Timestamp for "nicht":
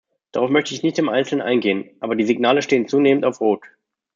0.81-0.97